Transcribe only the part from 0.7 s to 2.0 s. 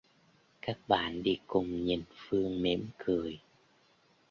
bạn đi cùng